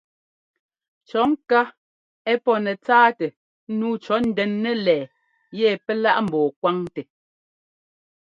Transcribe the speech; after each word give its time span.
Cɔ̌ 1.07 1.23
ŋká 1.31 1.61
ɛ́ 2.31 2.35
pɔ́ 2.43 2.55
nɛtsáatɛ 2.65 3.27
nǔu 3.77 3.93
cɔ̌ 4.03 4.17
ndɛn 4.27 4.51
nɛlɛɛ 4.63 5.11
yɛ 5.57 5.67
pɛ́ 5.85 5.95
láꞌ 6.03 6.17
ḿbɔɔ 6.27 6.45
kwáŋtɛ. 6.59 7.01